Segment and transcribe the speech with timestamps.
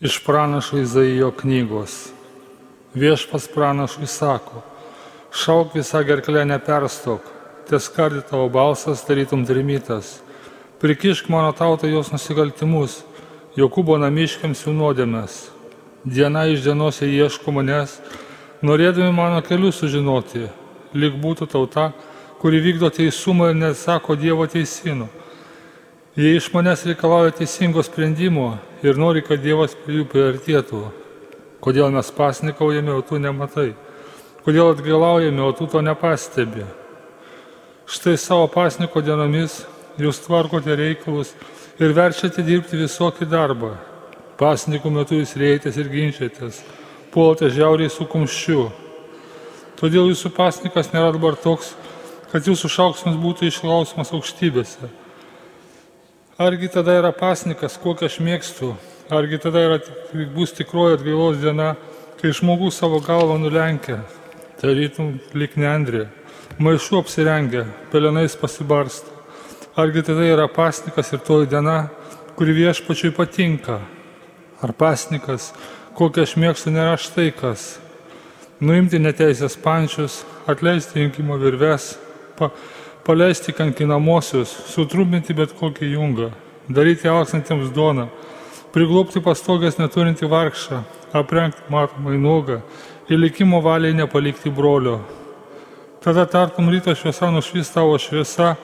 [0.00, 2.08] Iš pranašo Izaijo knygos.
[2.94, 4.62] Viešpas pranašui sako,
[5.30, 7.20] šauk visą gerklę neperstok,
[7.68, 10.18] tieskardi tavo balsas tarytum trimitas,
[10.82, 13.04] prikišk mano tautą jos nusikaltimus,
[13.54, 15.34] Jokūbo namiškiams jų nuodėmės.
[16.02, 18.00] Diena iš dienos jie ieško manęs,
[18.66, 20.48] norėdami mano kelių sužinoti,
[20.90, 21.92] lyg būtų tauta,
[22.42, 25.06] kuri vykdo teisumą ir nesako Dievo teisino.
[26.14, 28.52] Jie iš manęs reikalauja teisingo sprendimo
[28.86, 30.82] ir nori, kad Dievas prie jų priartėtų.
[31.58, 33.72] Kodėl mes pasnikaujame, o tu nematai?
[34.46, 36.68] Kodėl atgailaujame, o tu to nepastebi?
[37.90, 39.64] Štai savo pasniko dienomis
[39.98, 41.34] jūs tvarkote reikalus
[41.82, 43.74] ir verčiate dirbti visokį darbą.
[44.38, 46.62] Pasnikų metu jūs reitės ir ginčiatės,
[47.10, 48.68] puolate žiauriai su kumščiu.
[49.82, 51.74] Todėl jūsų pasnikas nėra dabar toks,
[52.30, 55.02] kad jūsų šauksmas būtų išklausimas aukštybėse.
[56.38, 58.72] Argi tada yra pasnikas, kokią aš mėgstu,
[59.14, 59.76] argi tada yra,
[60.34, 61.76] bus tikroji atgailos diena,
[62.18, 64.00] kai žmogus savo galvą nulenkia,
[64.58, 66.08] tarytum lik neandrė,
[66.58, 69.14] maišu apsirengia, pelenais pasibarsta.
[69.78, 71.84] Argi tada yra pasnikas ir toji diena,
[72.34, 73.78] kuri viešpačiui patinka?
[74.58, 75.52] Ar pasnikas,
[75.94, 77.76] kokią aš mėgstu, nėra štai kas?
[78.58, 81.92] Nuimti neteisės pančius, atleisti rinkimo virves,
[82.34, 82.50] pa,
[83.04, 86.30] paleisti kankinamosius, sutrumpinti bet kokį jungą,
[86.72, 88.08] daryti auksantiems duoną,
[88.72, 90.80] priglopti pastogės neturinti vargšą,
[91.14, 92.62] aprengti matomai nuogą
[93.08, 94.98] ir likimo valiai nepalikti brolio.
[96.04, 98.54] Tada tartum ryto šviesa nušvis tavo šviesa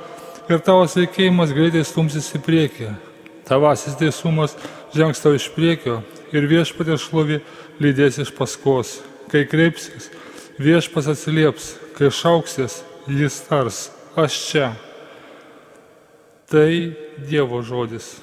[0.48, 2.90] ir tavo sveikėjimas greitai stumsis į priekį.
[3.48, 4.56] Tavasis teisumas
[4.94, 6.00] žengs tau iš priekio
[6.32, 7.40] ir viešpatės šlovė
[7.80, 8.98] lydės iš paskos.
[9.30, 10.10] Kai kreipsis,
[10.58, 14.72] viešpas atsilieps, kai šauksis, jis tars, aš čia.
[16.50, 16.72] Tai
[17.28, 18.18] Dievo žodis.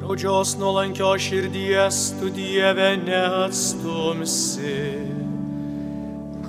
[0.00, 4.76] Graudžios nuolankio širdies tu Dieve neatstumsi.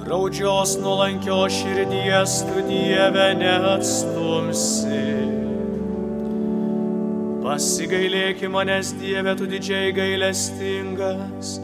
[0.03, 5.03] Graudžios nuolankio širdies tu Dieve neatstumsi.
[7.43, 11.59] Pasigailėki manęs Dieve, tu didžiai gailestingas,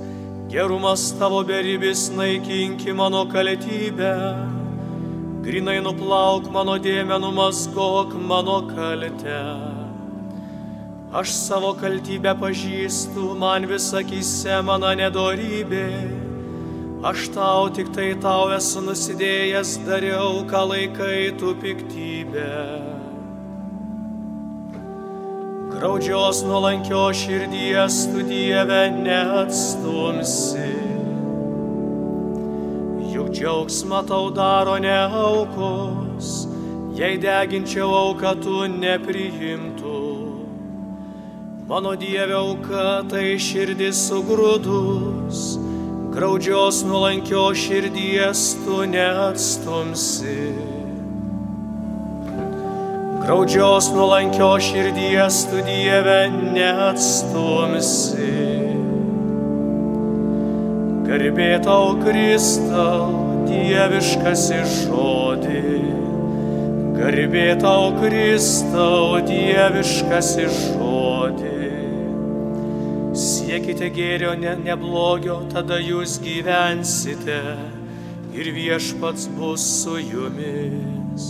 [0.50, 4.14] gerumas tavo beribis naikinki mano kaltybę,
[5.46, 9.42] grinai nuplauk mano dėmenų, numaskok mano kaltę.
[11.14, 15.86] Aš savo kaltybę pažįstu, man visakise mano nedorybė.
[17.06, 22.99] Aš tau tik tai tau esu nusidėjęs, dariau, ką laikai tu piktybę.
[25.80, 30.72] Graudžios nuolankio širdies tu Dieve neatstumsi.
[33.14, 36.50] Juk džiaugsmą tau daro ne aukos,
[37.00, 40.02] jei deginčiau auką tu nepriimtų.
[41.72, 45.46] Mano Dieve auka tai širdis sugrūdus
[46.12, 50.79] graudžios nuolankio širdies tu neatstumsi.
[53.30, 58.30] Graudžios nuolankio širdies tu Dieve neatstumsi.
[61.06, 63.04] Garbė tau Kristau,
[63.46, 65.62] dieviškasi žodį.
[66.98, 71.70] Garbė tau Kristau, dieviškasi žodį.
[73.14, 77.44] Siekite gėrio, ne, ne blogio, tada jūs gyvensite
[78.34, 81.30] ir viešpats bus su jumis.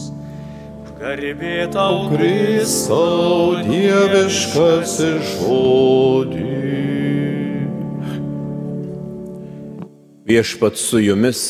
[1.00, 6.56] Garbė tau Kristau, dieviškasi žodį.
[10.28, 11.44] Viešpats su jumis.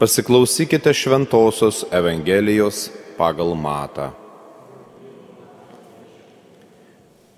[0.00, 2.86] Pasiklausykite Šventojios Evangelijos
[3.18, 4.06] pagal Matą.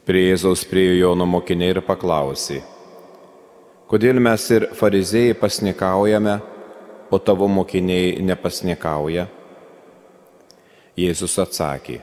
[0.07, 2.61] Prie Jėzaus priejo Jono mokiniai ir paklausė,
[3.91, 6.37] kodėl mes ir fariziejai pasnikaujame,
[7.11, 9.27] o tavo mokiniai nepasnikauja?
[10.97, 11.99] Jėzus atsakė,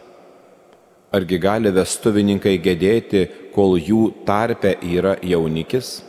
[1.10, 3.24] argi gali vestuvininkai gedėti,
[3.56, 6.04] kol jų tarpe yra jaunikis?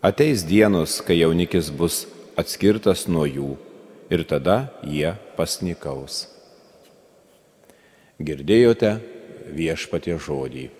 [0.00, 2.06] Ateis dienos, kai jaunikis bus
[2.40, 3.52] atskirtas nuo jų
[4.08, 6.24] ir tada jie pasnikaus.
[8.16, 8.94] Girdėjote
[9.52, 10.70] viešpatie žodį.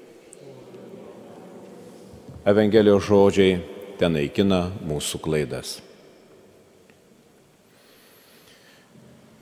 [2.48, 3.58] Evangelijos žodžiai
[4.00, 5.82] ten naikina mūsų klaidas.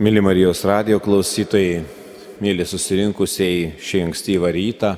[0.05, 1.79] Mėly Marijos radio klausytojai,
[2.45, 4.91] mėly susirinkusiai šį ankstyvą rytą,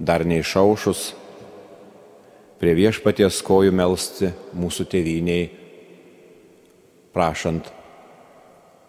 [0.00, 1.02] dar neišaušus,
[2.62, 5.50] prie viešpaties kojų melsti mūsų tėviniai,
[7.12, 7.68] prašant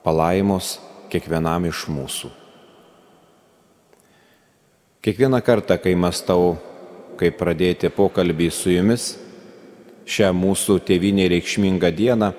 [0.05, 0.77] palaimos
[1.11, 2.31] kiekvienam iš mūsų.
[5.03, 6.53] Kiekvieną kartą, kai mastau,
[7.19, 9.11] kaip pradėti pokalbį su jumis,
[10.07, 12.31] šią mūsų tėvinį reikšmingą dieną,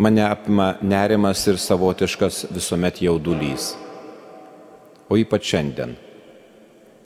[0.00, 3.74] mane apima nerimas ir savotiškas visuomet jaudulys.
[5.10, 5.92] O ypač šiandien,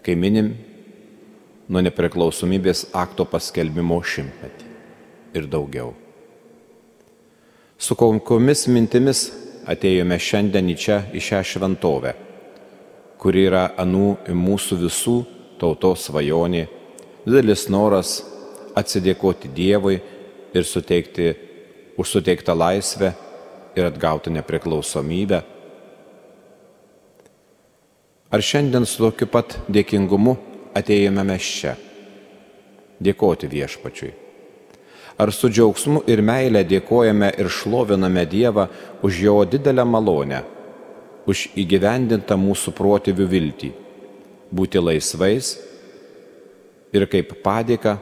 [0.05, 0.52] kai minim
[1.67, 4.69] nuo nepriklausomybės akto paskelbimo šimtmetį
[5.35, 5.91] ir daugiau.
[7.79, 9.25] Su konkiomis mintimis
[9.67, 12.12] atėjome šiandien į čia, į šią šventovę,
[13.19, 15.17] kuri yra anų mūsų visų
[15.58, 16.69] tautos svajonė,
[17.25, 18.20] didelis noras
[18.79, 19.99] atsidėkoti Dievui
[20.55, 21.32] ir suteikti
[21.96, 23.12] už suteiktą laisvę
[23.76, 25.43] ir atgauti nepriklausomybę.
[28.31, 30.35] Ar šiandien su tokiu pat dėkingumu
[30.75, 31.76] atėjome mes čia?
[32.99, 34.12] Dėkoti viešpačiui.
[35.19, 38.67] Ar su džiaugsmu ir meilė dėkojame ir šloviname Dievą
[39.06, 40.41] už jo didelę malonę,
[41.31, 43.70] už įgyvendintą mūsų protėvių viltį-
[44.56, 45.55] būti laisvais
[46.93, 47.99] ir kaip padėka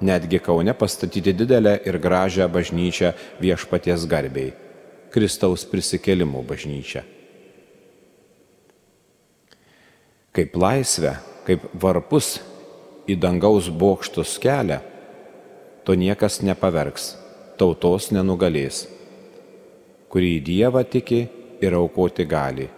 [0.00, 4.52] netgi Kaune pastatyti didelę ir gražią bažnyčią viešpaties garbiai-
[5.12, 7.02] Kristaus prisikėlimų bažnyčią.
[10.32, 11.16] Kaip laisvę,
[11.46, 12.40] kaip varpus
[13.08, 14.80] į dangaus bokštus kelią,
[15.84, 17.16] to niekas nepavergs,
[17.56, 18.86] tautos nenugalės,
[20.10, 21.28] kurį Dievą tiki
[21.62, 22.68] ir aukoti gali,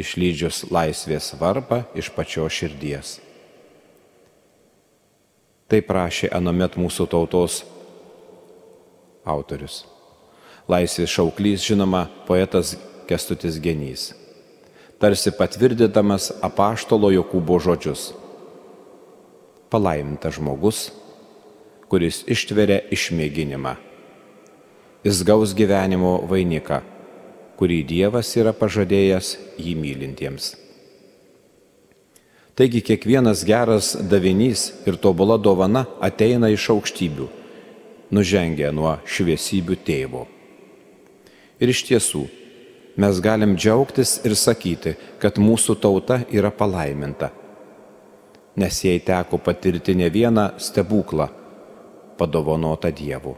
[0.00, 3.18] išlydžius laisvės varpą iš pačios širdies.
[5.70, 7.60] Tai prašė anomet mūsų tautos
[9.22, 9.84] autorius.
[10.70, 12.74] Laisvės šauklys, žinoma, poetas
[13.06, 14.10] Kestutis Genys,
[15.02, 18.10] tarsi patvirdydamas apaštalo Jokūbo žodžius.
[19.70, 20.88] Palaimintas žmogus,
[21.90, 23.76] kuris ištveria išmėginimą.
[25.06, 26.80] Jis gaus gyvenimo vainiką,
[27.58, 30.50] kurį Dievas yra pažadėjęs jį mylintiems.
[32.54, 37.28] Taigi kiekvienas geras davinys ir tobula dovana ateina iš aukštybių,
[38.10, 40.24] nužengia nuo šviesybių tėvo.
[41.62, 42.24] Ir iš tiesų,
[43.00, 47.30] mes galim džiaugtis ir sakyti, kad mūsų tauta yra palaiminta,
[48.58, 51.30] nes jai teko patirti ne vieną stebuklą,
[52.18, 53.36] padovanotą Dievu.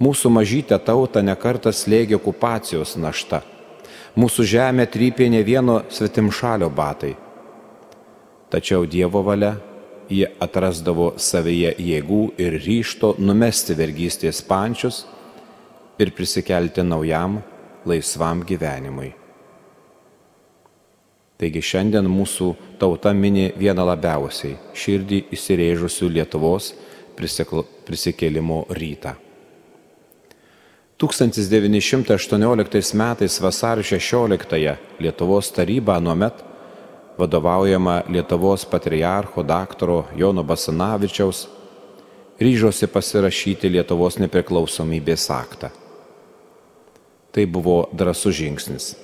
[0.00, 3.42] Mūsų mažytę tautą nekartas slėgė okupacijos našta.
[4.16, 7.14] Mūsų žemė trypė ne vieno svetimšalio batai
[8.50, 9.54] Tačiau Dievo valia
[10.10, 15.04] jie atrasdavo savyje jėgų ir ryšto numesti vergystės pančius
[16.02, 17.38] ir prisikelti naujam
[17.86, 19.12] laisvam gyvenimui.
[21.40, 22.50] Taigi šiandien mūsų
[22.80, 26.74] tauta mini vieną labiausiai širdį įsirėžusių Lietuvos
[27.16, 29.14] prisikėlimo rytą.
[31.00, 36.49] 1918 metais vasario 16 Lietuvos taryba nuomet
[37.20, 41.48] vadovaujama Lietuvos patriarcho daktaro Jono Basanavičiaus,
[42.40, 45.70] ryžosi pasirašyti Lietuvos nepriklausomybės aktą.
[47.30, 48.94] Tai buvo drasus žingsnis.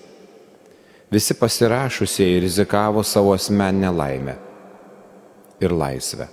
[1.11, 4.35] Visi pasirašusieji rizikavo savo asmeninę laimę
[5.61, 6.27] ir laisvę.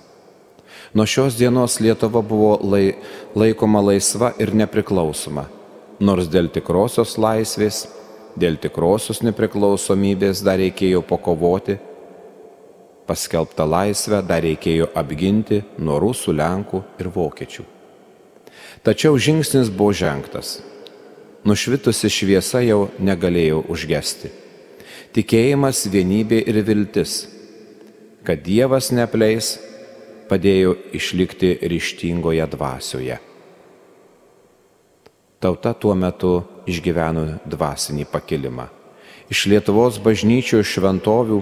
[0.94, 2.94] Nuo šios dienos Lietuva buvo lai,
[3.34, 5.46] laikoma laisva ir nepriklausoma,
[6.00, 7.84] nors dėl tikrosios laisvės
[8.38, 11.78] dėl tikrosios nepriklausomybės dar reikėjo pakovoti,
[13.08, 17.66] paskelbtą laisvę dar reikėjo apginti nuo rusų, lenkų ir vokiečių.
[18.84, 20.58] Tačiau žingsnis buvo žengtas.
[21.44, 24.30] Nušvitusi šviesa jau negalėjo užgesti.
[25.14, 27.28] Tikėjimas, vienybė ir viltis,
[28.24, 29.58] kad Dievas nepleis,
[30.28, 33.20] padėjo išlikti ryštingoje dvasioje.
[35.44, 38.64] Tauta tuo metu išgyveno dvasinį pakilimą.
[39.28, 41.40] Iš Lietuvos bažnyčių šventovių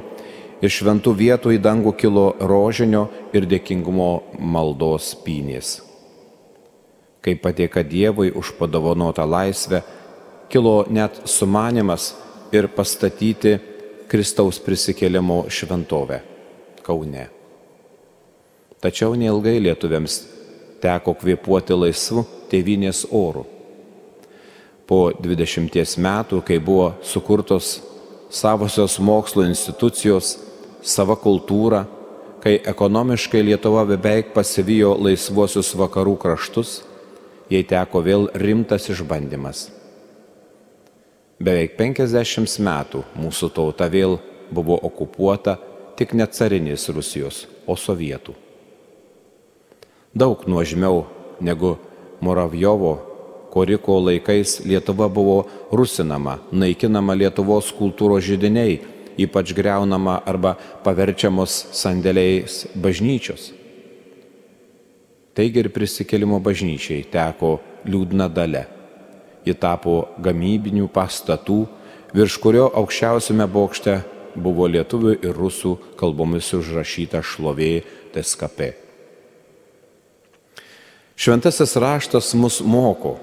[0.59, 4.09] ir šventų vietų į dangų kilo rožinio ir dėkingumo
[4.43, 5.77] maldos pynės.
[7.23, 9.85] Kaip padėka Dievui už padovanotą laisvę,
[10.51, 12.11] kilo net sumanimas
[12.51, 13.55] ir pastatyti
[14.11, 16.19] Kristaus prisikėlimo šventovę
[16.83, 17.31] Kaune.
[18.83, 20.25] Tačiau neilgai lietuviams
[20.83, 23.52] teko kvėpuoti laisvu tėvinės oru
[24.93, 27.79] po 20 metų, kai buvo sukurtos
[28.29, 30.35] savosios mokslo institucijos,
[30.85, 31.87] sava kultūra,
[32.45, 36.83] kai ekonomiškai Lietuva beveik pasivijo laisvuosius vakarų kraštus,
[37.49, 39.71] jai teko vėl rimtas išbandymas.
[41.41, 44.19] Beveik 50 metų mūsų tauta vėl
[44.53, 45.57] buvo okupuota
[45.97, 48.37] tik ne carinės Rusijos, o sovietų.
[50.13, 51.07] Daug nuožmiau
[51.41, 51.79] negu
[52.21, 53.12] Moravjovo
[53.53, 55.43] Koriko laikais Lietuva buvo
[55.73, 58.79] rusinama, naikinama Lietuvos kultūros žydiniai,
[59.21, 60.55] ypač greunama arba
[60.85, 63.51] paverčiamos sandėliais bažnyčios.
[65.37, 68.67] Taigi ir prisikėlimo bažnyčiai teko liūdna dalė.
[69.45, 71.59] Ji tapo gamybinių pastatų,
[72.17, 73.99] virš kurio aukščiausiame bokšte
[74.37, 77.75] buvo lietuvių ir rusų kalbomis užrašyta šlovė
[78.15, 78.71] TSKP.
[81.23, 83.19] Šventasis raštas mus moko,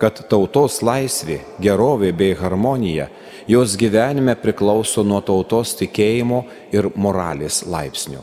[0.00, 3.10] kad tautos laisvė, gerovė bei harmonija
[3.50, 8.22] jos gyvenime priklauso nuo tautos tikėjimo ir moralės laipsnio.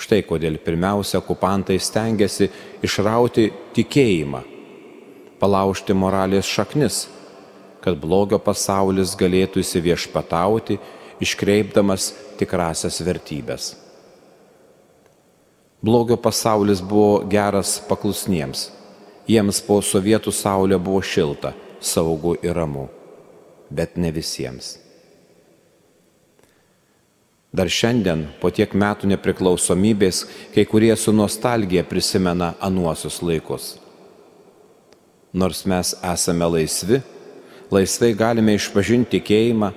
[0.00, 2.48] Štai kodėl pirmiausia okupantai stengiasi
[2.82, 4.42] išrauti tikėjimą,
[5.38, 7.04] palaužti moralės šaknis,
[7.84, 10.78] kad blogio pasaulis galėtų įsiviešpatauti,
[11.22, 13.74] iškreipdamas tikrasias vertybės.
[15.84, 18.70] Blogio pasaulis buvo geras paklusniems.
[19.28, 22.88] Jiems po sovietų saulė buvo šilta, saugu ir ramu.
[23.70, 24.74] Bet ne visiems.
[27.54, 33.74] Dar šiandien, po tiek metų nepriklausomybės, kai kurie su nostalgija prisimena anuosius laikus.
[35.32, 37.00] Nors mes esame laisvi,
[37.70, 39.70] laisvai galime išpažinti tikėjimą,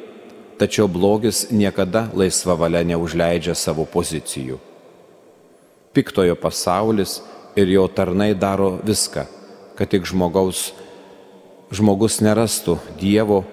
[0.58, 4.58] tačiau blogis niekada laisva valia neužleidžia savo pozicijų
[5.98, 7.22] piktojo pasaulis
[7.58, 9.24] ir jo tarnai daro viską,
[9.77, 10.72] kad tik žmogaus,
[11.72, 13.43] žmogus nerastų Dievo,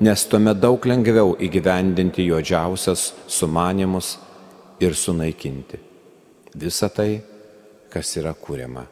[0.00, 4.16] nes tuomet daug lengviau įgyvendinti jo džiausias sumanimus
[4.82, 5.94] ir sunaikinti
[6.54, 7.22] visą tai,
[7.90, 8.86] kas yra kūriama.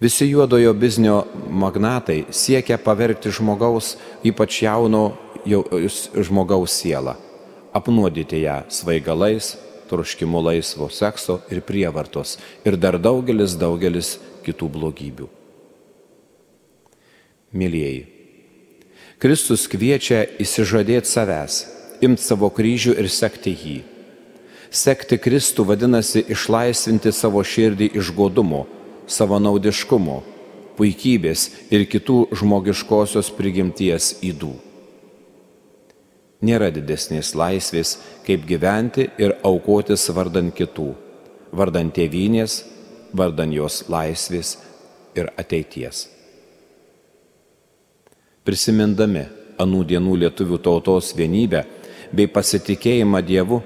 [0.00, 3.94] Visi juodojo biznio magnatai siekia pavergti žmogaus,
[4.26, 7.16] ypač jauno žmogaus sielą,
[7.74, 9.54] apnuodyti ją svaigalais,
[9.88, 12.36] troškimu laisvo sekso ir prievartos
[12.66, 15.28] ir dar daugelis, daugelis kitų blogybių.
[17.56, 18.02] Mėlyjeji,
[19.22, 21.60] Kristus kviečia įsižadėti savęs,
[22.04, 23.78] imti savo kryžių ir sekti jį.
[24.70, 28.66] Sekti Kristų vadinasi išlaisvinti savo širdį iš godumo,
[29.08, 30.20] savanaudiškumo,
[30.76, 34.56] puikybės ir kitų žmogiškosios prigimties įdų
[36.46, 40.92] nėra didesnės laisvės, kaip gyventi ir aukotis vardan kitų,
[41.56, 42.62] vardan tėvynės,
[43.16, 44.56] vardan jos laisvės
[45.16, 46.06] ir ateities.
[48.46, 49.24] Prisimindami
[49.58, 51.64] anų dienų lietuvių tautos vienybę
[52.14, 53.62] bei pasitikėjimą Dievu,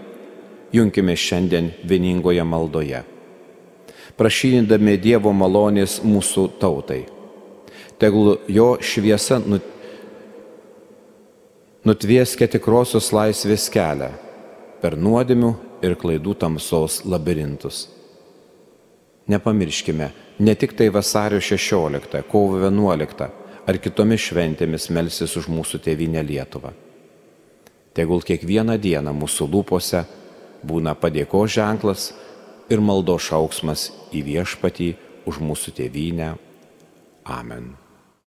[0.73, 3.03] junkime šiandien vieningoje maldoje,
[4.17, 7.03] prašydami Dievo malonės mūsų tautai.
[8.01, 9.79] Tegul jo šviesa nutikė
[11.85, 14.11] nutvieskia tikrosios laisvės kelią
[14.83, 15.53] per nuodėmių
[15.85, 17.87] ir klaidų tamsos labirintus.
[19.29, 23.29] Nepamirškime, ne tik tai vasario 16, kovo 11
[23.69, 26.73] ar kitomis šventėmis melsis už mūsų tėvynę Lietuvą.
[27.95, 30.05] Tegul kiekvieną dieną mūsų lūpose
[30.67, 32.11] būna padėko ženklas
[32.71, 34.91] ir maldo šauksmas į viešpatį
[35.31, 36.35] už mūsų tėvynę.
[37.27, 37.80] Amen.